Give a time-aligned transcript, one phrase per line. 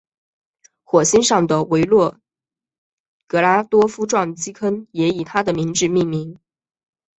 [0.83, 2.19] 火星上的维诺
[3.27, 6.39] 格拉多夫撞击坑也以他的名字命名。